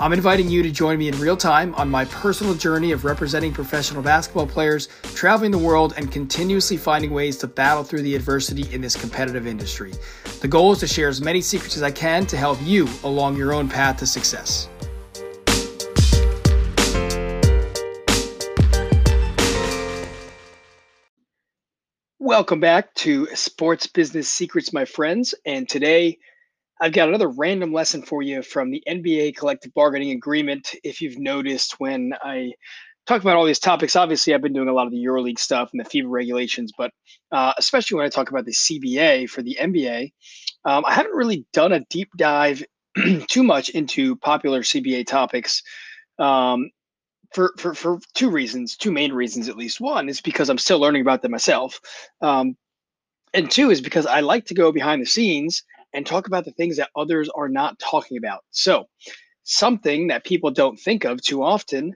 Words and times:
I'm 0.00 0.12
inviting 0.12 0.48
you 0.48 0.62
to 0.62 0.70
join 0.70 0.98
me 0.98 1.08
in 1.08 1.18
real 1.20 1.36
time 1.36 1.74
on 1.74 1.88
my 1.88 2.04
personal 2.06 2.54
journey 2.54 2.92
of 2.92 3.04
representing 3.04 3.52
professional 3.52 4.02
basketball 4.02 4.46
players, 4.46 4.88
traveling 5.14 5.50
the 5.50 5.58
world, 5.58 5.94
and 5.96 6.10
continuously 6.10 6.76
finding 6.76 7.12
ways 7.12 7.36
to 7.38 7.46
battle 7.46 7.84
through 7.84 8.02
the 8.02 8.14
adversity 8.16 8.72
in 8.74 8.80
this 8.80 8.96
competitive 8.96 9.46
industry. 9.46 9.92
The 10.40 10.48
goal 10.48 10.72
is 10.72 10.80
to 10.80 10.86
share 10.86 11.08
as 11.08 11.20
many 11.20 11.40
secrets 11.40 11.76
as 11.76 11.82
I 11.82 11.90
can 11.90 12.26
to 12.26 12.36
help 12.36 12.58
you 12.62 12.88
along 13.04 13.36
your 13.36 13.52
own 13.52 13.68
path 13.68 13.98
to 13.98 14.06
success. 14.06 14.68
Welcome 22.18 22.60
back 22.60 22.94
to 22.94 23.26
Sports 23.34 23.86
Business 23.86 24.28
Secrets, 24.28 24.72
my 24.72 24.84
friends. 24.84 25.34
And 25.44 25.68
today 25.68 26.18
I've 26.82 26.92
got 26.92 27.08
another 27.08 27.28
random 27.28 27.72
lesson 27.72 28.02
for 28.02 28.22
you 28.22 28.42
from 28.42 28.72
the 28.72 28.82
NBA 28.88 29.36
collective 29.36 29.72
bargaining 29.72 30.10
agreement. 30.10 30.74
If 30.82 31.00
you've 31.00 31.16
noticed 31.16 31.78
when 31.78 32.12
I 32.24 32.54
talk 33.06 33.22
about 33.22 33.36
all 33.36 33.44
these 33.44 33.60
topics, 33.60 33.94
obviously 33.94 34.34
I've 34.34 34.42
been 34.42 34.52
doing 34.52 34.66
a 34.66 34.72
lot 34.72 34.86
of 34.86 34.92
the 34.92 34.98
EuroLeague 34.98 35.38
stuff 35.38 35.70
and 35.72 35.78
the 35.78 35.88
FIBA 35.88 36.10
regulations, 36.10 36.72
but 36.76 36.90
uh, 37.30 37.52
especially 37.56 37.98
when 37.98 38.06
I 38.06 38.08
talk 38.08 38.30
about 38.30 38.46
the 38.46 38.52
CBA 38.52 39.30
for 39.30 39.42
the 39.42 39.56
NBA, 39.60 40.10
um, 40.64 40.84
I 40.84 40.92
haven't 40.92 41.14
really 41.14 41.46
done 41.52 41.70
a 41.70 41.84
deep 41.88 42.10
dive 42.16 42.64
too 43.28 43.44
much 43.44 43.68
into 43.68 44.16
popular 44.16 44.62
CBA 44.62 45.06
topics. 45.06 45.62
Um, 46.18 46.68
for, 47.32 47.52
for, 47.58 47.74
for 47.74 48.00
two 48.14 48.28
reasons, 48.28 48.76
two 48.76 48.90
main 48.90 49.12
reasons 49.12 49.48
at 49.48 49.56
least. 49.56 49.80
One 49.80 50.08
is 50.08 50.20
because 50.20 50.50
I'm 50.50 50.58
still 50.58 50.80
learning 50.80 51.02
about 51.02 51.22
them 51.22 51.30
myself. 51.30 51.80
Um, 52.20 52.56
and 53.32 53.48
two 53.48 53.70
is 53.70 53.80
because 53.80 54.04
I 54.04 54.18
like 54.18 54.46
to 54.46 54.54
go 54.54 54.72
behind 54.72 55.00
the 55.00 55.06
scenes 55.06 55.62
and 55.94 56.06
talk 56.06 56.26
about 56.26 56.44
the 56.44 56.52
things 56.52 56.76
that 56.76 56.90
others 56.96 57.28
are 57.34 57.48
not 57.48 57.78
talking 57.78 58.16
about. 58.16 58.44
So, 58.50 58.86
something 59.44 60.08
that 60.08 60.24
people 60.24 60.50
don't 60.50 60.78
think 60.78 61.04
of 61.04 61.20
too 61.20 61.42
often 61.42 61.94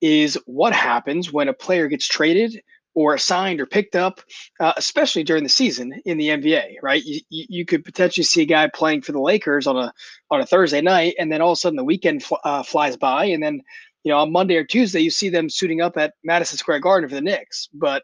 is 0.00 0.38
what 0.46 0.72
happens 0.72 1.32
when 1.32 1.48
a 1.48 1.52
player 1.52 1.86
gets 1.88 2.08
traded 2.08 2.60
or 2.94 3.14
assigned 3.14 3.60
or 3.60 3.66
picked 3.66 3.94
up, 3.94 4.20
uh, 4.58 4.72
especially 4.76 5.22
during 5.22 5.44
the 5.44 5.48
season 5.48 6.00
in 6.04 6.18
the 6.18 6.28
NBA. 6.28 6.76
Right? 6.82 7.02
You, 7.04 7.20
you 7.28 7.64
could 7.64 7.84
potentially 7.84 8.24
see 8.24 8.42
a 8.42 8.46
guy 8.46 8.68
playing 8.68 9.02
for 9.02 9.12
the 9.12 9.20
Lakers 9.20 9.66
on 9.66 9.76
a 9.76 9.92
on 10.30 10.40
a 10.40 10.46
Thursday 10.46 10.80
night, 10.80 11.14
and 11.18 11.30
then 11.30 11.40
all 11.40 11.52
of 11.52 11.56
a 11.56 11.60
sudden 11.60 11.76
the 11.76 11.84
weekend 11.84 12.24
fl- 12.24 12.34
uh, 12.44 12.62
flies 12.62 12.96
by, 12.96 13.24
and 13.26 13.42
then 13.42 13.62
you 14.04 14.10
know 14.10 14.18
on 14.18 14.32
Monday 14.32 14.56
or 14.56 14.64
Tuesday 14.64 15.00
you 15.00 15.10
see 15.10 15.28
them 15.28 15.48
suiting 15.48 15.80
up 15.80 15.96
at 15.96 16.14
Madison 16.24 16.58
Square 16.58 16.80
Garden 16.80 17.08
for 17.08 17.14
the 17.14 17.20
Knicks, 17.20 17.68
but 17.74 18.02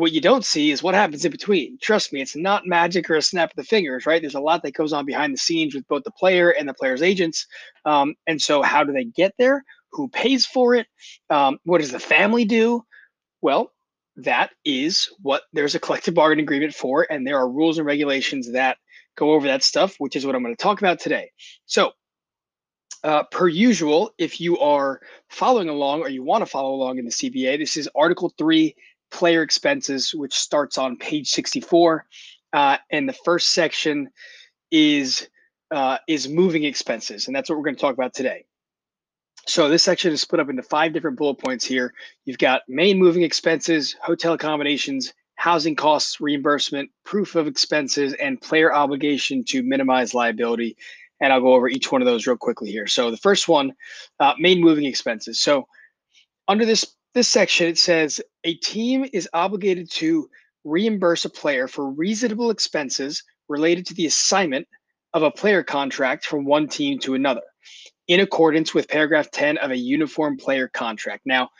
what 0.00 0.12
you 0.12 0.20
don't 0.20 0.44
see 0.44 0.70
is 0.70 0.82
what 0.82 0.94
happens 0.94 1.24
in 1.24 1.30
between. 1.30 1.78
Trust 1.80 2.12
me, 2.12 2.20
it's 2.20 2.36
not 2.36 2.66
magic 2.66 3.08
or 3.10 3.16
a 3.16 3.22
snap 3.22 3.50
of 3.50 3.56
the 3.56 3.64
fingers, 3.64 4.06
right? 4.06 4.20
There's 4.20 4.34
a 4.34 4.40
lot 4.40 4.62
that 4.62 4.74
goes 4.74 4.92
on 4.92 5.06
behind 5.06 5.32
the 5.32 5.38
scenes 5.38 5.74
with 5.74 5.86
both 5.88 6.04
the 6.04 6.10
player 6.10 6.50
and 6.50 6.68
the 6.68 6.74
player's 6.74 7.02
agents. 7.02 7.46
Um, 7.84 8.14
and 8.26 8.40
so, 8.40 8.62
how 8.62 8.84
do 8.84 8.92
they 8.92 9.04
get 9.04 9.34
there? 9.38 9.64
Who 9.92 10.08
pays 10.08 10.46
for 10.46 10.74
it? 10.74 10.86
Um, 11.28 11.58
what 11.64 11.80
does 11.80 11.92
the 11.92 12.00
family 12.00 12.44
do? 12.44 12.82
Well, 13.40 13.72
that 14.16 14.50
is 14.64 15.08
what 15.20 15.42
there's 15.52 15.74
a 15.74 15.80
collective 15.80 16.14
bargaining 16.14 16.44
agreement 16.44 16.74
for, 16.74 17.06
and 17.10 17.26
there 17.26 17.38
are 17.38 17.50
rules 17.50 17.78
and 17.78 17.86
regulations 17.86 18.52
that 18.52 18.78
go 19.16 19.32
over 19.32 19.46
that 19.46 19.62
stuff, 19.62 19.96
which 19.98 20.16
is 20.16 20.26
what 20.26 20.34
I'm 20.34 20.42
going 20.42 20.56
to 20.56 20.62
talk 20.62 20.80
about 20.80 21.00
today. 21.00 21.30
So, 21.66 21.92
uh, 23.02 23.22
per 23.30 23.48
usual, 23.48 24.12
if 24.18 24.40
you 24.40 24.58
are 24.58 25.00
following 25.28 25.68
along 25.68 26.00
or 26.02 26.08
you 26.08 26.22
want 26.22 26.42
to 26.42 26.46
follow 26.46 26.74
along 26.74 26.98
in 26.98 27.06
the 27.06 27.10
CBA, 27.10 27.58
this 27.58 27.76
is 27.76 27.88
Article 27.94 28.32
3, 28.36 28.74
player 29.10 29.42
expenses, 29.42 30.14
which 30.14 30.34
starts 30.34 30.78
on 30.78 30.96
page 30.96 31.28
64. 31.30 32.06
Uh, 32.52 32.76
and 32.90 33.08
the 33.08 33.12
first 33.12 33.52
section 33.52 34.10
is 34.70 35.28
uh, 35.70 35.98
is 36.08 36.28
moving 36.28 36.64
expenses, 36.64 37.26
and 37.26 37.36
that's 37.36 37.48
what 37.48 37.56
we're 37.56 37.64
going 37.64 37.76
to 37.76 37.80
talk 37.80 37.94
about 37.94 38.12
today. 38.12 38.44
So 39.46 39.68
this 39.68 39.82
section 39.82 40.12
is 40.12 40.20
split 40.20 40.40
up 40.40 40.50
into 40.50 40.62
five 40.62 40.92
different 40.92 41.16
bullet 41.16 41.36
points 41.36 41.64
here. 41.64 41.94
You've 42.24 42.38
got 42.38 42.62
main 42.68 42.98
moving 42.98 43.22
expenses, 43.22 43.96
hotel 44.02 44.32
accommodations, 44.32 45.12
housing 45.36 45.74
costs 45.74 46.20
reimbursement, 46.20 46.90
proof 47.04 47.34
of 47.34 47.46
expenses, 47.46 48.12
and 48.14 48.40
player 48.40 48.74
obligation 48.74 49.42
to 49.44 49.62
minimize 49.62 50.12
liability. 50.12 50.76
And 51.20 51.32
I'll 51.32 51.40
go 51.40 51.54
over 51.54 51.68
each 51.68 51.90
one 51.90 52.02
of 52.02 52.06
those 52.06 52.26
real 52.26 52.36
quickly 52.36 52.70
here. 52.70 52.86
So 52.86 53.10
the 53.10 53.16
first 53.16 53.48
one, 53.48 53.72
uh, 54.18 54.34
main 54.38 54.60
moving 54.60 54.84
expenses. 54.84 55.40
So 55.40 55.66
under 56.46 56.64
this 56.66 56.84
this 57.14 57.28
section, 57.28 57.66
it 57.66 57.78
says 57.78 58.20
a 58.44 58.54
team 58.54 59.06
is 59.12 59.28
obligated 59.32 59.90
to 59.92 60.28
reimburse 60.64 61.24
a 61.24 61.30
player 61.30 61.66
for 61.66 61.90
reasonable 61.90 62.50
expenses 62.50 63.22
related 63.48 63.86
to 63.86 63.94
the 63.94 64.06
assignment 64.06 64.66
of 65.12 65.22
a 65.22 65.30
player 65.30 65.62
contract 65.62 66.24
from 66.24 66.44
one 66.44 66.68
team 66.68 66.98
to 67.00 67.14
another 67.14 67.42
in 68.06 68.20
accordance 68.20 68.74
with 68.74 68.88
paragraph 68.88 69.30
10 69.30 69.58
of 69.58 69.70
a 69.70 69.76
uniform 69.76 70.36
player 70.36 70.68
contract. 70.68 71.22
Now, 71.24 71.50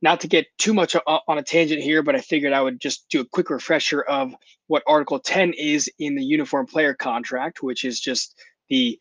not 0.00 0.20
to 0.20 0.28
get 0.28 0.46
too 0.58 0.72
much 0.72 0.94
on 1.06 1.38
a 1.38 1.42
tangent 1.42 1.82
here, 1.82 2.02
but 2.02 2.14
I 2.14 2.20
figured 2.20 2.52
I 2.52 2.60
would 2.62 2.80
just 2.80 3.08
do 3.08 3.20
a 3.20 3.24
quick 3.24 3.50
refresher 3.50 4.02
of 4.02 4.32
what 4.68 4.84
Article 4.86 5.18
10 5.18 5.54
is 5.54 5.90
in 5.98 6.14
the 6.14 6.22
uniform 6.22 6.66
player 6.66 6.94
contract, 6.94 7.62
which 7.62 7.84
is 7.84 7.98
just 7.98 8.40
the 8.68 8.98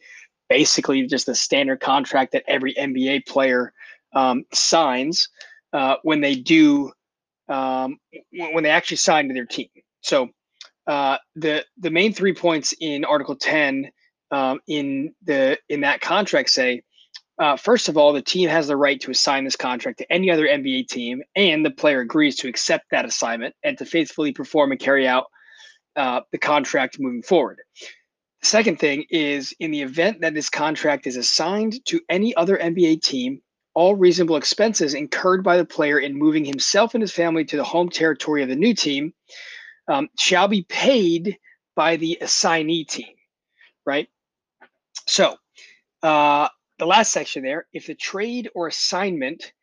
basically 0.49 1.05
just 1.05 1.27
the 1.27 1.35
standard 1.35 1.81
contract 1.81 2.31
that 2.31 2.43
every 2.47 2.73
NBA 2.73 3.27
player 3.27 3.73
um, 4.13 4.45
signs 4.53 5.29
uh, 5.73 5.95
when 6.03 6.21
they 6.21 6.35
do 6.35 6.91
um, 7.49 7.97
when 8.31 8.63
they 8.63 8.69
actually 8.69 8.97
sign 8.97 9.27
to 9.27 9.33
their 9.33 9.45
team. 9.45 9.69
So 10.01 10.29
uh, 10.85 11.17
the 11.35 11.65
the 11.77 11.91
main 11.91 12.13
three 12.13 12.33
points 12.33 12.73
in 12.79 13.05
Article 13.05 13.35
10 13.35 13.89
um, 14.31 14.59
in 14.67 15.13
the 15.23 15.57
in 15.69 15.81
that 15.81 16.01
contract 16.01 16.49
say 16.49 16.83
uh, 17.39 17.55
first 17.55 17.87
of 17.87 17.97
all, 17.97 18.13
the 18.13 18.21
team 18.21 18.49
has 18.49 18.67
the 18.67 18.75
right 18.75 18.99
to 18.99 19.11
assign 19.11 19.43
this 19.43 19.55
contract 19.55 19.99
to 19.99 20.11
any 20.11 20.31
other 20.31 20.47
NBA 20.47 20.87
team, 20.87 21.21
and 21.35 21.63
the 21.63 21.69
player 21.69 21.99
agrees 21.99 22.35
to 22.37 22.47
accept 22.47 22.85
that 22.89 23.05
assignment 23.05 23.53
and 23.63 23.77
to 23.77 23.85
faithfully 23.85 24.31
perform 24.31 24.71
and 24.71 24.79
carry 24.79 25.07
out 25.07 25.25
uh, 25.95 26.21
the 26.31 26.39
contract 26.39 26.99
moving 26.99 27.21
forward. 27.21 27.59
The 28.41 28.47
second 28.47 28.79
thing 28.79 29.05
is 29.09 29.53
in 29.59 29.71
the 29.71 29.81
event 29.81 30.21
that 30.21 30.33
this 30.33 30.49
contract 30.49 31.05
is 31.05 31.15
assigned 31.15 31.85
to 31.85 32.01
any 32.09 32.35
other 32.35 32.57
NBA 32.57 33.03
team, 33.03 33.41
all 33.77 33.95
reasonable 33.95 34.37
expenses 34.37 34.95
incurred 34.95 35.43
by 35.43 35.55
the 35.55 35.63
player 35.63 35.99
in 35.99 36.17
moving 36.17 36.43
himself 36.43 36.95
and 36.95 37.01
his 37.03 37.11
family 37.11 37.45
to 37.45 37.57
the 37.57 37.63
home 37.63 37.89
territory 37.89 38.41
of 38.41 38.49
the 38.49 38.55
new 38.55 38.73
team 38.73 39.13
um, 39.87 40.09
shall 40.17 40.47
be 40.47 40.63
paid 40.63 41.37
by 41.75 41.95
the 41.95 42.17
assignee 42.19 42.83
team, 42.85 43.13
right? 43.85 44.07
So, 45.05 45.35
uh, 46.01 46.47
the 46.79 46.87
last 46.87 47.11
section 47.11 47.43
there 47.43 47.67
if 47.71 47.85
the 47.85 47.93
trade 47.93 48.49
or 48.55 48.65
assignment 48.67 49.53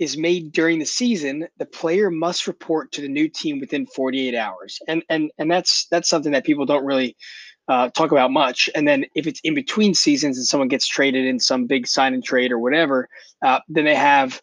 is 0.00 0.16
made 0.16 0.50
during 0.50 0.80
the 0.80 0.84
season, 0.84 1.46
the 1.58 1.66
player 1.66 2.10
must 2.10 2.48
report 2.48 2.90
to 2.90 3.02
the 3.02 3.08
new 3.08 3.28
team 3.28 3.60
within 3.60 3.86
48 3.86 4.34
hours. 4.34 4.80
And 4.88 5.04
and 5.08 5.30
and 5.38 5.48
that's 5.48 5.86
that's 5.92 6.08
something 6.08 6.32
that 6.32 6.44
people 6.44 6.66
don't 6.66 6.84
really 6.84 7.16
uh, 7.70 7.88
talk 7.90 8.10
about 8.10 8.32
much. 8.32 8.68
And 8.74 8.86
then 8.86 9.06
if 9.14 9.28
it's 9.28 9.40
in 9.44 9.54
between 9.54 9.94
seasons 9.94 10.36
and 10.36 10.44
someone 10.44 10.66
gets 10.66 10.88
traded 10.88 11.24
in 11.24 11.38
some 11.38 11.66
big 11.66 11.86
sign 11.86 12.14
and 12.14 12.24
trade 12.24 12.50
or 12.50 12.58
whatever, 12.58 13.08
uh, 13.42 13.60
then 13.68 13.84
they 13.84 13.94
have 13.94 14.42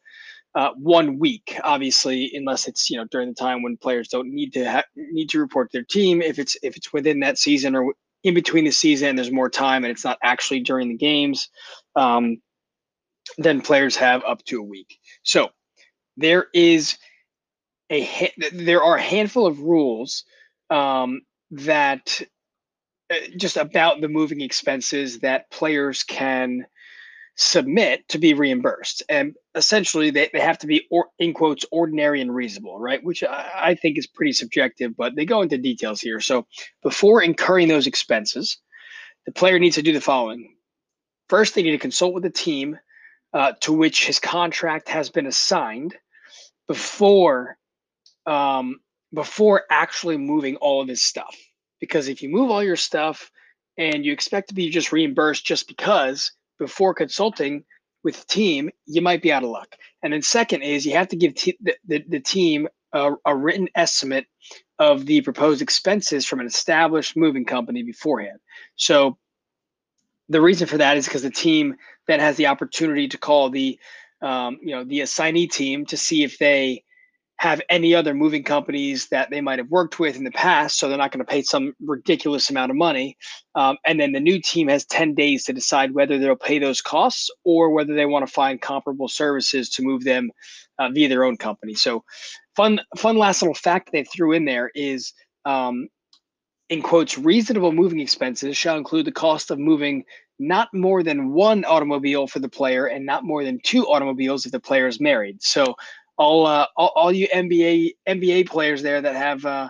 uh, 0.56 0.70
one 0.78 1.20
week, 1.20 1.60
obviously, 1.66 2.32
unless 2.34 2.70
it's 2.70 2.90
you 2.90 2.96
know 2.96 3.04
during 3.12 3.28
the 3.28 3.36
time 3.36 3.62
when 3.62 3.76
players 3.76 4.08
don't 4.08 4.34
need 4.34 4.54
to 4.54 4.72
ha- 4.72 4.84
need 4.96 5.30
to 5.30 5.40
report 5.40 5.70
their 5.74 5.84
team. 5.84 6.22
If 6.22 6.40
it's 6.40 6.56
if 6.64 6.78
it's 6.78 6.94
within 6.94 7.20
that 7.20 7.38
season 7.38 7.76
or 7.76 7.94
in 8.24 8.34
between 8.34 8.64
the 8.64 8.72
season, 8.72 9.18
there's 9.18 9.32
more 9.32 9.50
time 9.50 9.84
and 9.84 9.92
it's 9.92 10.06
not 10.06 10.18
actually 10.24 10.62
during 10.62 10.88
the 10.88 10.96
games, 10.96 11.50
um, 11.98 12.38
then 13.38 13.60
players 13.60 13.98
have 13.98 14.24
up 14.24 14.42
to 14.46 14.60
a 14.60 14.64
week. 14.64 15.00
So 15.24 15.50
there 16.16 16.48
is 16.54 16.98
a 17.90 18.06
ha- 18.06 18.50
there 18.54 18.82
are 18.82 18.96
a 18.96 19.02
handful 19.02 19.46
of 19.46 19.60
rules 19.60 20.24
um, 20.70 21.22
that 21.52 22.22
just 23.38 23.58
about 23.58 24.02
the 24.02 24.10
moving 24.10 24.42
expenses 24.42 25.20
that 25.20 25.50
players 25.52 26.04
can 26.04 26.66
submit 27.36 28.08
to 28.10 28.18
be 28.18 28.34
reimbursed. 28.34 29.04
And 29.10 29.36
essentially, 29.56 30.10
they, 30.10 30.30
they 30.34 30.40
have 30.40 30.58
to 30.60 30.68
be, 30.68 30.88
or, 30.90 31.08
in 31.20 31.34
quotes, 31.34 31.66
ordinary 31.72 32.20
and 32.20 32.34
reasonable, 32.34 32.80
right? 32.80 33.04
Which 33.04 33.24
I, 33.24 33.50
I 33.56 33.76
think 33.76 33.98
is 33.98 34.08
pretty 34.08 34.34
subjective, 34.34 34.98
but 34.98 35.16
they 35.16 35.26
go 35.26 35.42
into 35.42 35.58
details 35.58 36.02
here. 36.02 36.20
So 36.20 36.48
before 36.82 37.22
incurring 37.22 37.68
those 37.68 37.88
expenses, 37.88 38.58
the 39.26 39.32
player 39.32 39.60
needs 39.60 39.76
to 39.76 39.84
do 39.84 39.94
the 39.94 40.02
following. 40.02 40.56
First, 41.30 41.56
they 41.56 41.64
need 41.64 41.72
to 41.72 41.78
consult 41.78 42.14
with 42.14 42.24
the 42.24 42.30
team 42.30 42.78
uh, 43.34 43.54
to 43.62 43.72
which 43.74 44.08
his 44.08 44.20
contract 44.20 44.90
has 44.90 45.10
been 45.10 45.28
assigned 45.28 45.96
before 46.68 47.58
um, 48.26 48.80
before 49.14 49.64
actually 49.70 50.18
moving 50.18 50.58
all 50.58 50.82
of 50.82 50.88
his 50.88 51.02
stuff 51.02 51.38
because 51.80 52.08
if 52.08 52.22
you 52.22 52.30
move 52.30 52.50
all 52.50 52.64
your 52.64 52.76
stuff 52.76 53.32
and 53.78 54.06
you 54.06 54.12
expect 54.12 54.50
to 54.50 54.56
be 54.56 54.70
just 54.70 54.92
reimbursed 54.92 55.46
just 55.46 55.68
because, 55.68 56.32
before 56.58 56.94
consulting 56.94 57.64
with 58.04 58.20
the 58.20 58.26
team, 58.26 58.70
you 58.86 59.02
might 59.02 59.22
be 59.22 59.32
out 59.32 59.44
of 59.44 59.50
luck. 59.50 59.76
And 60.02 60.14
then 60.14 60.22
second 60.22 60.64
is 60.64 60.86
you 60.86 60.94
have 60.94 61.10
to 61.10 61.16
give 61.16 61.36
the, 61.36 61.76
the, 61.88 62.04
the 62.08 62.20
team 62.20 62.68
a, 62.94 63.14
a 63.26 63.36
written 63.36 63.68
estimate 63.76 64.26
of 64.80 65.06
the 65.06 65.22
proposed 65.22 65.62
expenses 65.62 66.26
from 66.26 66.40
an 66.40 66.48
established 66.48 67.18
moving 67.18 67.46
company 67.46 67.84
beforehand. 67.84 68.40
So 68.76 69.18
the 70.30 70.42
reason 70.42 70.68
for 70.68 70.78
that 70.78 70.98
is 70.98 71.06
because 71.06 71.24
the 71.24 71.30
team 71.30 71.76
then 72.08 72.20
has 72.20 72.38
the 72.38 72.48
opportunity 72.48 73.08
to 73.10 73.18
call 73.18 73.50
the 73.50 73.80
um, 74.22 74.58
you 74.64 74.76
know 74.76 74.84
the 74.84 75.02
assignee 75.02 75.48
team 75.48 75.86
to 75.88 75.98
see 75.98 76.24
if 76.24 76.40
they 76.40 76.84
have 77.38 77.62
any 77.70 77.94
other 77.94 78.16
moving 78.16 78.44
companies 78.44 79.10
that 79.10 79.30
they 79.30 79.42
might 79.42 79.60
have 79.60 79.70
worked 79.70 80.00
with 80.00 80.16
in 80.16 80.24
the 80.24 80.32
past 80.32 80.80
so 80.80 80.90
they're 80.90 80.98
not 80.98 81.12
going 81.12 81.24
to 81.24 81.32
pay 81.32 81.44
some 81.44 81.74
ridiculous 81.86 82.50
amount 82.50 82.72
of 82.72 82.78
money. 82.78 83.16
Um, 83.54 83.78
and 83.86 84.00
then 84.00 84.12
the 84.12 84.20
new 84.20 84.42
team 84.42 84.68
has 84.70 84.86
10 84.86 85.14
days 85.14 85.44
to 85.46 85.54
decide 85.54 85.94
whether 85.94 86.18
they'll 86.18 86.36
pay 86.36 86.58
those 86.58 86.82
costs 86.82 87.30
or 87.44 87.70
whether 87.70 87.94
they 87.94 88.08
want 88.08 88.26
to 88.26 88.32
find 88.32 88.60
comparable 88.60 89.08
services 89.08 89.70
to 89.72 89.84
move 89.84 90.04
them 90.04 90.32
uh, 90.80 90.90
via 90.90 91.10
their 91.10 91.24
own 91.24 91.38
company. 91.38 91.76
So 91.76 92.04
fun 92.56 92.80
fun 92.98 93.18
last 93.18 93.42
little 93.42 93.56
fact 93.56 93.92
they 93.92 94.04
threw 94.04 94.34
in 94.34 94.46
there 94.46 94.72
is 94.74 95.14
um, 95.46 95.90
in 96.70 96.82
quotes 96.82 97.18
reasonable 97.18 97.72
moving 97.72 98.00
expenses 98.00 98.58
shall 98.58 98.78
include 98.78 99.06
the 99.06 99.12
cost 99.12 99.52
of 99.52 99.60
moving 99.60 100.04
not 100.40 100.70
more 100.74 101.04
than 101.04 101.34
one 101.34 101.66
automobile 101.66 102.28
for 102.28 102.40
the 102.40 102.50
player 102.50 102.86
and 102.88 103.06
not 103.06 103.24
more 103.24 103.44
than 103.44 103.60
two 103.64 103.88
automobiles 103.88 104.46
if 104.46 104.52
the 104.52 104.60
player 104.60 104.88
is 104.88 105.00
married. 105.00 105.42
So 105.42 105.76
all 106.18 106.46
uh, 106.46 106.66
all, 106.76 106.92
all 106.96 107.12
you 107.12 107.28
nba 107.30 107.92
nba 108.08 108.48
players 108.48 108.82
there 108.82 109.02
that 109.02 109.16
have 109.16 109.46
uh, 109.46 109.70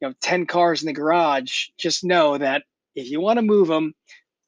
you 0.00 0.08
know 0.08 0.14
10 0.20 0.46
cars 0.46 0.82
in 0.82 0.86
the 0.86 0.92
garage 0.92 1.68
just 1.78 2.04
know 2.04 2.38
that 2.38 2.62
if 2.94 3.10
you 3.10 3.20
want 3.20 3.38
to 3.38 3.42
move 3.42 3.68
them 3.68 3.94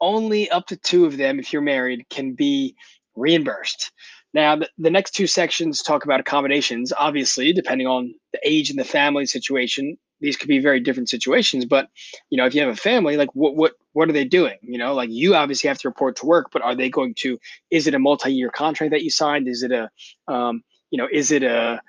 only 0.01 0.51
up 0.51 0.67
to 0.67 0.77
two 0.77 1.05
of 1.05 1.17
them 1.17 1.39
if 1.39 1.53
you're 1.53 1.63
married 1.63 2.09
can 2.09 2.35
be 2.35 2.75
reimbursed. 3.17 3.93
Now, 4.33 4.57
the, 4.57 4.69
the 4.79 4.91
next 4.91 5.11
two 5.13 5.27
sections 5.27 5.83
talk 5.83 6.05
about 6.05 6.21
accommodations. 6.21 6.93
Obviously, 6.97 7.53
depending 7.53 7.87
on 7.87 8.15
the 8.33 8.39
age 8.45 8.71
and 8.71 8.79
the 8.79 8.85
family 8.85 9.27
situation, 9.27 9.99
these 10.21 10.37
could 10.37 10.49
be 10.49 10.59
very 10.59 10.81
different 10.81 11.09
situations 11.09 11.65
but 11.65 11.89
you 12.29 12.37
know 12.37 12.45
if 12.45 12.55
you 12.55 12.61
have 12.61 12.71
a 12.71 12.77
family 12.77 13.17
like 13.17 13.35
what 13.35 13.57
what 13.57 13.73
what 13.93 14.09
are 14.09 14.13
they 14.13 14.25
doing? 14.25 14.59
You 14.61 14.79
know 14.79 14.95
like 14.95 15.11
you 15.11 15.35
obviously 15.35 15.69
have 15.69 15.79
to 15.79 15.89
report 15.89 16.17
to 16.17 16.27
work 16.27 16.51
but 16.53 16.63
are 16.63 16.75
they 16.75 16.91
going 16.91 17.15
to 17.21 17.39
is 17.71 17.87
it 17.87 17.95
a 17.95 17.99
multi-year 17.99 18.51
contract 18.51 18.93
that 18.93 19.03
you 19.03 19.11
signed? 19.11 19.49
Is 19.49 19.63
it 19.63 19.73
a 19.73 19.91
um, 20.29 20.63
you 20.91 20.99
know 20.99 21.09
is 21.11 21.31
it 21.31 21.43
a 21.43 21.81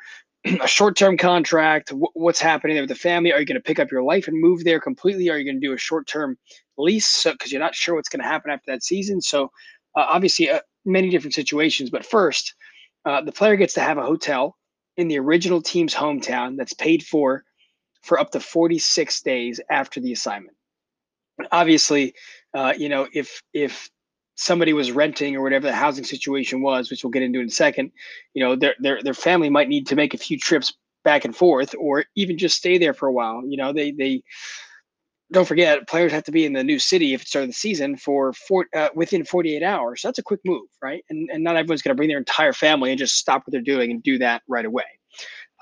a 0.62 0.68
short-term 0.68 1.18
contract? 1.18 1.92
What's 2.14 2.42
happening 2.42 2.76
there 2.76 2.84
with 2.84 2.90
the 2.90 2.96
family? 2.96 3.32
Are 3.32 3.40
you 3.40 3.46
going 3.46 3.60
to 3.60 3.64
pick 3.64 3.80
up 3.80 3.92
your 3.92 4.04
life 4.04 4.28
and 4.28 4.40
move 4.40 4.64
there 4.64 4.80
completely? 4.80 5.30
Are 5.30 5.38
you 5.38 5.46
going 5.46 5.62
to 5.62 5.68
do 5.68 5.74
a 5.74 5.78
short-term 5.78 6.38
lease? 6.78 7.24
Because 7.24 7.50
so, 7.50 7.54
you're 7.54 7.62
not 7.62 7.76
sure 7.76 7.96
what's 7.96 8.10
going 8.10 8.22
to 8.22 8.28
happen 8.28 8.50
after 8.50 8.72
that 8.72 8.84
season. 8.84 9.22
So 9.22 9.52
uh, 9.96 10.06
obviously 10.10 10.50
uh, 10.50 10.62
many 10.84 11.10
different 11.10 11.36
situations. 11.36 11.90
But 11.92 12.06
first 12.06 12.56
uh, 13.06 13.22
the 13.22 13.32
player 13.32 13.56
gets 13.56 13.74
to 13.76 13.82
have 13.82 13.98
a 13.98 14.06
hotel 14.06 14.58
in 14.98 15.08
the 15.08 15.20
original 15.20 15.62
team's 15.62 15.94
hometown 15.94 16.58
that's 16.58 16.74
paid 16.74 17.04
for 17.04 17.44
for 18.04 18.20
up 18.20 18.32
to 18.32 18.40
46 18.40 19.22
days 19.22 19.62
after 19.70 20.00
the 20.00 20.12
assignment. 20.12 20.58
Obviously, 21.52 22.14
uh, 22.54 22.74
you 22.78 22.90
know, 22.90 23.08
if 23.14 23.42
if 23.54 23.90
somebody 24.36 24.74
was 24.74 24.92
renting 24.92 25.36
or 25.36 25.42
whatever 25.42 25.68
the 25.68 25.74
housing 25.74 26.04
situation 26.04 26.62
was, 26.62 26.90
which 26.90 27.04
we'll 27.04 27.12
get 27.12 27.24
into 27.24 27.40
in 27.40 27.48
a 27.48 27.52
second, 27.52 27.92
you 28.34 28.44
know, 28.44 28.56
their 28.56 28.76
their 28.80 29.02
their 29.02 29.14
family 29.14 29.50
might 29.50 29.70
need 29.70 29.88
to 29.88 29.96
make 29.96 30.14
a 30.14 30.18
few 30.18 30.38
trips 30.38 30.74
back 31.04 31.26
and 31.26 31.36
forth, 31.36 31.76
or 31.78 32.06
even 32.16 32.38
just 32.38 32.58
stay 32.58 32.78
there 32.78 32.94
for 32.94 33.08
a 33.08 33.14
while. 33.14 33.44
You 33.46 33.58
know, 33.58 33.74
they 33.74 33.92
they 33.92 34.24
don't 35.32 35.48
forget 35.48 35.88
players 35.88 36.12
have 36.12 36.26
to 36.26 36.32
be 36.32 36.46
in 36.46 36.54
the 36.54 36.64
new 36.64 36.80
city 36.80 37.14
if 37.14 37.22
it's 37.22 37.30
start 37.30 37.44
of 37.44 37.50
the 37.50 37.54
season 37.54 37.96
for 37.96 38.34
four, 38.34 38.68
uh, 38.76 38.90
within 38.94 39.24
48 39.24 39.64
hours. 39.64 40.02
So 40.02 40.10
that's 40.10 40.20
a 40.20 40.24
quick 40.24 40.42
move, 40.46 40.68
right? 40.82 41.04
And 41.10 41.30
and 41.32 41.44
not 41.44 41.56
everyone's 41.56 41.82
going 41.82 41.96
to 41.96 41.98
bring 42.00 42.10
their 42.10 42.18
entire 42.18 42.54
family 42.54 42.92
and 42.92 43.00
just 43.00 43.18
stop 43.18 43.42
what 43.42 43.52
they're 43.52 43.62
doing 43.62 43.92
and 43.92 44.04
do 44.04 44.18
that 44.20 44.42
right 44.48 44.66
away. 44.66 44.86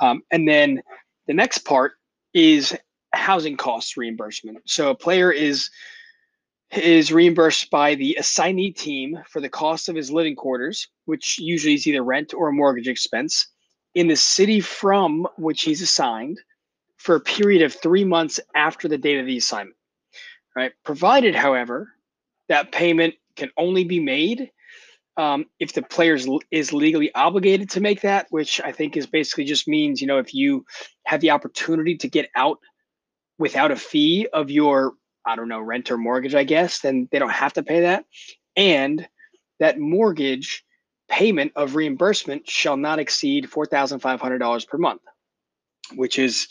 Um, 0.01 0.21
and 0.31 0.47
then 0.47 0.81
the 1.27 1.33
next 1.33 1.59
part 1.59 1.93
is 2.33 2.75
housing 3.13 3.57
costs 3.57 3.97
reimbursement. 3.97 4.59
So 4.65 4.89
a 4.89 4.95
player 4.95 5.31
is 5.31 5.69
is 6.71 7.11
reimbursed 7.11 7.69
by 7.69 7.95
the 7.95 8.15
assignee 8.19 8.71
team 8.71 9.17
for 9.27 9.41
the 9.41 9.49
cost 9.49 9.89
of 9.89 9.95
his 9.95 10.11
living 10.11 10.35
quarters, 10.35 10.87
which 11.05 11.39
usually 11.39 11.73
is 11.73 11.87
either 11.87 12.03
rent 12.03 12.33
or 12.33 12.49
a 12.49 12.53
mortgage 12.53 12.87
expense, 12.87 13.47
in 13.95 14.07
the 14.07 14.15
city 14.15 14.59
from 14.59 15.27
which 15.37 15.63
he's 15.63 15.81
assigned 15.81 16.39
for 16.97 17.15
a 17.15 17.19
period 17.19 17.63
of 17.63 17.73
three 17.73 18.03
months 18.03 18.39
after 18.55 18.87
the 18.87 18.97
date 18.97 19.19
of 19.19 19.25
the 19.25 19.37
assignment. 19.37 19.75
Right. 20.55 20.71
Provided, 20.83 21.35
however, 21.35 21.93
that 22.49 22.71
payment 22.71 23.15
can 23.35 23.49
only 23.57 23.83
be 23.83 23.99
made 23.99 24.51
um, 25.17 25.45
if 25.59 25.73
the 25.73 25.81
player 25.81 26.17
is 26.51 26.73
legally 26.73 27.13
obligated 27.13 27.69
to 27.71 27.81
make 27.81 28.01
that, 28.01 28.27
which 28.29 28.61
I 28.63 28.71
think 28.71 28.95
is 28.95 29.05
basically 29.05 29.45
just 29.45 29.67
means, 29.67 30.01
you 30.01 30.07
know, 30.07 30.17
if 30.17 30.33
you 30.33 30.65
have 31.05 31.21
the 31.21 31.31
opportunity 31.31 31.97
to 31.97 32.07
get 32.07 32.29
out 32.35 32.59
without 33.37 33.71
a 33.71 33.75
fee 33.75 34.27
of 34.31 34.49
your, 34.49 34.93
I 35.29 35.35
don't 35.35 35.47
know, 35.47 35.61
rent 35.61 35.91
or 35.91 35.97
mortgage, 35.97 36.35
I 36.35 36.43
guess, 36.43 36.79
then 36.79 37.07
they 37.11 37.19
don't 37.19 37.29
have 37.29 37.53
to 37.53 37.63
pay 37.63 37.81
that. 37.81 38.05
And 38.55 39.07
that 39.59 39.79
mortgage 39.79 40.63
payment 41.09 41.51
of 41.55 41.75
reimbursement 41.75 42.49
shall 42.49 42.77
not 42.77 42.99
exceed 42.99 43.49
$4,500 43.49 44.67
per 44.67 44.77
month, 44.77 45.01
which 45.95 46.17
is, 46.19 46.47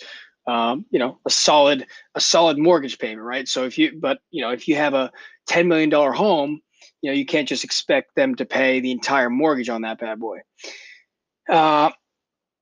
um, 0.47 0.87
you 0.91 0.99
know, 0.99 1.19
a 1.27 1.31
solid, 1.31 1.87
a 2.15 2.21
solid 2.21 2.59
mortgage 2.59 2.99
payment, 2.99 3.23
right? 3.23 3.49
So 3.49 3.65
if 3.65 3.79
you, 3.79 3.99
but, 4.01 4.19
you 4.31 4.43
know, 4.43 4.51
if 4.51 4.69
you 4.69 4.77
have 4.77 4.95
a 4.95 5.11
$10 5.51 5.67
million 5.67 5.91
home, 5.91 6.61
you 7.03 7.11
know 7.11 7.15
you 7.15 7.27
can't 7.27 7.49
just 7.49 7.65
expect 7.65 8.15
them 8.15 8.35
to 8.37 8.45
pay 8.45 8.81
the 8.81 8.93
entire 8.93 9.31
mortgage 9.31 9.69
on 9.69 9.83
that 9.83 9.99
bad 9.99 10.19
boy 10.19 10.39
uh, 11.49 11.91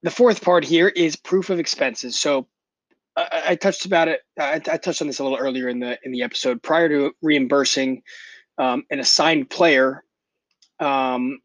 the 0.02 0.10
fourth 0.10 0.42
part 0.42 0.64
here 0.64 0.88
is 0.88 1.16
proof 1.16 1.50
of 1.50 1.58
expenses 1.58 2.18
so 2.18 2.46
I, 3.16 3.42
I 3.48 3.54
touched 3.56 3.86
about 3.86 4.08
it 4.08 4.20
I, 4.38 4.54
I, 4.54 4.76
touched 4.76 5.00
on 5.00 5.08
this 5.08 5.18
a 5.18 5.22
little 5.22 5.38
earlier 5.38 5.68
in 5.68 5.80
the 5.80 5.98
in 6.02 6.12
the 6.12 6.22
episode 6.22 6.62
prior 6.62 6.88
to 6.88 7.12
reimbursing 7.22 8.02
um, 8.58 8.84
an 8.90 9.00
assigned 9.00 9.50
player 9.50 10.04
um, 10.80 11.40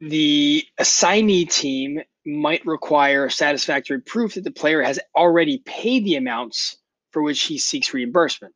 the 0.00 0.64
assignee 0.78 1.46
team 1.46 2.00
might 2.26 2.64
require 2.66 3.30
satisfactory 3.30 4.00
proof 4.00 4.34
that 4.34 4.44
the 4.44 4.50
player 4.50 4.82
has 4.82 5.00
already 5.16 5.62
paid 5.64 6.04
the 6.04 6.16
amounts 6.16 6.76
for 7.12 7.22
which 7.22 7.42
he 7.42 7.58
seeks 7.58 7.94
reimbursement 7.94 8.54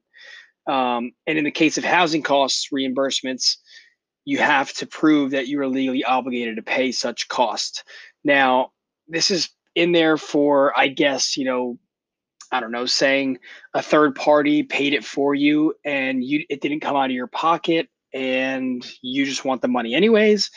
um, 0.66 1.12
and 1.26 1.38
in 1.38 1.44
the 1.44 1.50
case 1.50 1.78
of 1.78 1.84
housing 1.84 2.22
costs 2.22 2.68
reimbursements, 2.72 3.56
you 4.24 4.38
have 4.38 4.72
to 4.74 4.86
prove 4.86 5.32
that 5.32 5.48
you 5.48 5.60
are 5.60 5.66
legally 5.66 6.04
obligated 6.04 6.56
to 6.56 6.62
pay 6.62 6.92
such 6.92 7.28
cost. 7.28 7.84
Now, 8.22 8.70
this 9.08 9.30
is 9.30 9.50
in 9.74 9.92
there 9.92 10.16
for, 10.16 10.78
I 10.78 10.88
guess, 10.88 11.36
you 11.36 11.44
know, 11.44 11.78
I 12.52 12.60
don't 12.60 12.70
know, 12.70 12.86
saying 12.86 13.38
a 13.74 13.82
third 13.82 14.14
party 14.14 14.62
paid 14.62 14.92
it 14.92 15.04
for 15.04 15.34
you 15.34 15.74
and 15.84 16.22
you 16.22 16.44
it 16.50 16.60
didn't 16.60 16.80
come 16.80 16.96
out 16.96 17.06
of 17.06 17.12
your 17.12 17.26
pocket 17.26 17.88
and 18.12 18.86
you 19.00 19.24
just 19.24 19.44
want 19.44 19.62
the 19.62 19.68
money 19.68 19.94
anyways. 19.94 20.50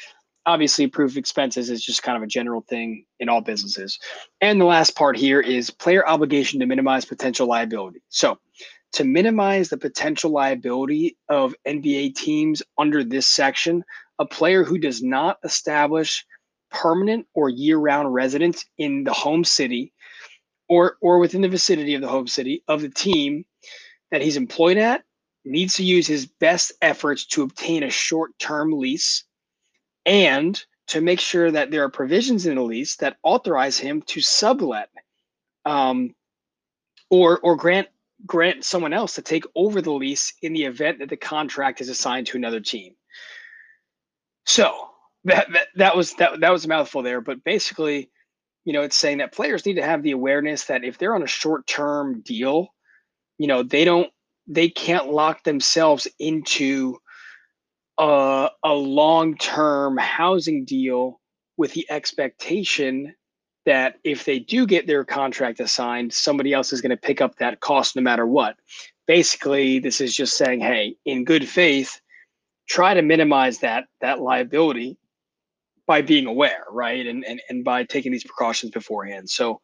Obviously, 0.45 0.85
proof 0.85 1.11
of 1.11 1.17
expenses 1.17 1.71
is 1.71 1.83
just 1.83 2.03
kind 2.03 2.17
of 2.17 2.21
a 2.21 2.27
general 2.27 2.61
thing 2.69 3.05
in 3.19 3.29
all 3.29 3.41
businesses. 3.41 3.97
And 4.41 4.61
the 4.61 4.65
last 4.65 4.95
part 4.95 5.17
here 5.17 5.39
is 5.39 5.71
player 5.71 6.07
obligation 6.07 6.59
to 6.59 6.67
minimize 6.67 7.05
potential 7.05 7.47
liability. 7.47 8.03
So 8.09 8.37
to 8.93 9.03
minimize 9.03 9.69
the 9.69 9.77
potential 9.77 10.31
liability 10.31 11.17
of 11.29 11.55
NBA 11.67 12.15
teams 12.15 12.61
under 12.77 13.03
this 13.03 13.25
section, 13.25 13.83
a 14.19 14.25
player 14.25 14.63
who 14.63 14.77
does 14.77 15.01
not 15.01 15.37
establish 15.43 16.25
permanent 16.71 17.25
or 17.33 17.49
year-round 17.49 18.13
residence 18.13 18.65
in 18.77 19.03
the 19.03 19.13
home 19.13 19.43
city 19.43 19.93
or 20.67 20.97
or 21.01 21.19
within 21.19 21.41
the 21.41 21.47
vicinity 21.47 21.95
of 21.95 22.01
the 22.01 22.07
home 22.07 22.27
city 22.27 22.63
of 22.67 22.81
the 22.81 22.89
team 22.89 23.45
that 24.11 24.21
he's 24.21 24.37
employed 24.37 24.77
at 24.77 25.03
needs 25.43 25.75
to 25.75 25.83
use 25.83 26.07
his 26.07 26.25
best 26.25 26.71
efforts 26.81 27.25
to 27.25 27.43
obtain 27.43 27.83
a 27.83 27.89
short-term 27.89 28.71
lease 28.71 29.25
and 30.05 30.63
to 30.87 31.01
make 31.01 31.19
sure 31.19 31.51
that 31.51 31.71
there 31.71 31.83
are 31.83 31.89
provisions 31.89 32.45
in 32.45 32.55
the 32.55 32.61
lease 32.61 32.95
that 32.97 33.17
authorize 33.23 33.77
him 33.77 34.01
to 34.03 34.21
sublet 34.21 34.89
um, 35.65 36.13
or 37.09 37.39
or 37.39 37.55
grant 37.55 37.87
grant 38.25 38.63
someone 38.63 38.93
else 38.93 39.15
to 39.15 39.21
take 39.21 39.43
over 39.55 39.81
the 39.81 39.91
lease 39.91 40.33
in 40.41 40.53
the 40.53 40.63
event 40.63 40.99
that 40.99 41.09
the 41.09 41.17
contract 41.17 41.81
is 41.81 41.89
assigned 41.89 42.27
to 42.27 42.37
another 42.37 42.59
team. 42.59 42.95
So 44.45 44.89
that 45.25 45.47
that, 45.51 45.67
that 45.75 45.97
was 45.97 46.13
that, 46.15 46.39
that 46.39 46.51
was 46.51 46.65
a 46.65 46.69
mouthful 46.69 47.03
there, 47.03 47.21
but 47.21 47.43
basically, 47.43 48.09
you 48.65 48.73
know, 48.73 48.81
it's 48.81 48.97
saying 48.97 49.19
that 49.19 49.31
players 49.31 49.65
need 49.65 49.75
to 49.75 49.83
have 49.83 50.03
the 50.03 50.11
awareness 50.11 50.65
that 50.65 50.83
if 50.83 50.97
they're 50.97 51.15
on 51.15 51.23
a 51.23 51.27
short-term 51.27 52.21
deal, 52.21 52.67
you 53.37 53.47
know, 53.47 53.63
they 53.63 53.85
don't 53.85 54.09
they 54.47 54.69
can't 54.69 55.09
lock 55.09 55.43
themselves 55.43 56.07
into 56.19 56.97
a, 57.97 58.49
a 58.63 58.73
long-term 58.73 59.97
housing 59.97 60.65
deal 60.65 61.19
with 61.57 61.73
the 61.73 61.89
expectation 61.89 63.15
that 63.65 63.95
if 64.03 64.25
they 64.25 64.37
do 64.37 64.67
get 64.67 64.85
their 64.85 65.03
contract 65.03 65.59
assigned, 65.59 66.13
somebody 66.13 66.53
else 66.53 66.71
is 66.71 66.81
going 66.81 66.91
to 66.91 66.97
pick 66.97 67.21
up 67.21 67.35
that 67.37 67.59
cost 67.61 67.95
no 67.95 68.01
matter 68.01 68.27
what. 68.27 68.55
Basically, 69.07 69.79
this 69.79 69.99
is 69.99 70.15
just 70.15 70.37
saying, 70.37 70.59
hey, 70.59 70.95
in 71.05 71.23
good 71.23 71.47
faith, 71.47 71.99
try 72.67 72.93
to 72.93 73.01
minimize 73.01 73.59
that 73.59 73.85
that 74.01 74.21
liability 74.21 74.97
by 75.87 76.01
being 76.01 76.25
aware, 76.25 76.63
right? 76.71 77.05
And 77.05 77.23
and, 77.25 77.41
and 77.49 77.63
by 77.63 77.83
taking 77.83 78.11
these 78.11 78.23
precautions 78.23 78.71
beforehand. 78.71 79.29
So 79.29 79.61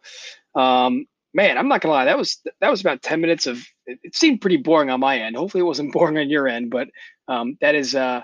um, 0.56 1.06
man, 1.34 1.58
I'm 1.58 1.68
not 1.68 1.82
gonna 1.82 1.94
lie, 1.94 2.06
that 2.06 2.18
was 2.18 2.40
that 2.60 2.70
was 2.70 2.82
about 2.82 3.02
10 3.02 3.22
minutes 3.22 3.48
of 3.48 3.66
it, 3.86 4.00
it 4.04 4.16
seemed 4.16 4.42
pretty 4.42 4.58
boring 4.58 4.90
on 4.90 5.00
my 5.00 5.18
end. 5.18 5.36
Hopefully 5.36 5.62
it 5.62 5.66
wasn't 5.66 5.94
boring 5.94 6.18
on 6.18 6.30
your 6.30 6.48
end, 6.48 6.70
but 6.70 6.88
um, 7.28 7.58
that 7.62 7.76
is 7.76 7.96
uh 7.96 8.22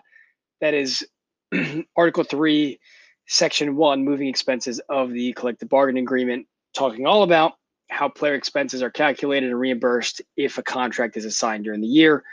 that 0.61 0.73
is 0.73 1.05
article 1.95 2.23
three 2.23 2.79
section 3.27 3.75
one 3.75 4.05
moving 4.05 4.27
expenses 4.27 4.79
of 4.89 5.11
the 5.11 5.33
collective 5.33 5.69
bargaining 5.69 6.03
agreement 6.03 6.47
talking 6.73 7.05
all 7.05 7.23
about 7.23 7.53
how 7.89 8.09
player 8.09 8.35
expenses 8.35 8.81
are 8.81 8.89
calculated 8.89 9.49
and 9.49 9.59
reimbursed 9.59 10.21
if 10.35 10.57
a 10.57 10.63
contract 10.63 11.17
is 11.17 11.25
assigned 11.25 11.63
during 11.63 11.81
the 11.81 11.87
year. 11.87 12.23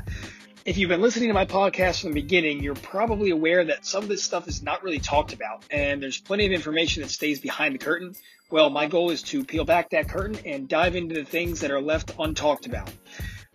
If 0.64 0.78
you've 0.78 0.88
been 0.88 1.02
listening 1.02 1.28
to 1.28 1.34
my 1.34 1.46
podcast 1.46 2.00
from 2.00 2.14
the 2.14 2.22
beginning, 2.22 2.64
you're 2.64 2.76
probably 2.76 3.32
aware 3.32 3.66
that 3.66 3.86
some 3.86 4.04
of 4.04 4.10
this 4.10 4.24
stuff 4.24 4.48
is 4.48 4.64
not 4.64 4.84
really 4.84 5.00
talked 5.00 5.34
about, 5.34 5.66
and 5.70 6.02
there's 6.02 6.18
plenty 6.18 6.46
of 6.46 6.54
information 6.54 7.04
that 7.04 7.10
stays 7.10 7.42
behind 7.42 7.76
the 7.76 7.80
curtain. 7.80 8.16
Well, 8.50 8.70
my 8.70 8.88
goal 8.88 9.12
is 9.12 9.22
to 9.24 9.44
peel 9.44 9.66
back 9.66 9.90
that 9.90 10.08
curtain 10.08 10.40
and 10.46 10.70
dive 10.70 10.96
into 10.96 11.14
the 11.14 11.26
things 11.26 11.60
that 11.60 11.72
are 11.72 11.82
left 11.82 12.16
untalked 12.16 12.68
about. 12.68 12.90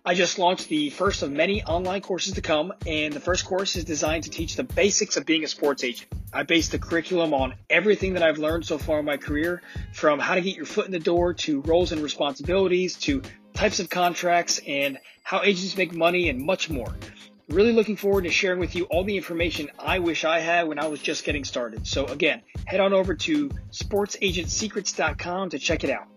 I 0.08 0.14
just 0.14 0.38
launched 0.38 0.70
the 0.70 0.88
first 0.88 1.22
of 1.22 1.30
many 1.30 1.62
online 1.64 2.00
courses 2.00 2.32
to 2.32 2.40
come, 2.40 2.72
and 2.86 3.12
the 3.12 3.20
first 3.20 3.44
course 3.44 3.76
is 3.76 3.84
designed 3.84 4.24
to 4.24 4.30
teach 4.30 4.56
the 4.56 4.64
basics 4.64 5.18
of 5.18 5.26
being 5.26 5.44
a 5.44 5.46
sports 5.46 5.84
agent. 5.84 6.10
I 6.32 6.44
base 6.44 6.70
the 6.70 6.78
curriculum 6.78 7.34
on 7.34 7.52
everything 7.68 8.14
that 8.14 8.22
I've 8.22 8.38
learned 8.38 8.64
so 8.64 8.78
far 8.78 9.00
in 9.00 9.04
my 9.04 9.18
career, 9.18 9.60
from 9.92 10.18
how 10.18 10.34
to 10.34 10.40
get 10.40 10.56
your 10.56 10.64
foot 10.64 10.86
in 10.86 10.92
the 10.92 10.98
door 10.98 11.34
to 11.34 11.60
roles 11.60 11.92
and 11.92 12.00
responsibilities 12.00 12.96
to 13.00 13.20
types 13.52 13.80
of 13.80 13.90
contracts 13.90 14.62
and 14.66 14.96
how 15.24 15.42
agents 15.42 15.76
make 15.76 15.92
money 15.92 16.30
and 16.30 16.40
much 16.40 16.70
more. 16.70 16.96
Really 17.50 17.74
looking 17.74 17.98
forward 17.98 18.24
to 18.24 18.30
sharing 18.30 18.60
with 18.60 18.74
you 18.74 18.84
all 18.84 19.04
the 19.04 19.18
information 19.18 19.68
I 19.78 19.98
wish 19.98 20.24
I 20.24 20.38
had 20.38 20.68
when 20.68 20.78
I 20.78 20.86
was 20.86 21.02
just 21.02 21.26
getting 21.26 21.44
started. 21.44 21.86
So 21.86 22.06
again, 22.06 22.40
head 22.64 22.80
on 22.80 22.94
over 22.94 23.14
to 23.14 23.50
sportsagentsecrets.com 23.72 25.50
to 25.50 25.58
check 25.58 25.84
it 25.84 25.90
out. 25.90 26.08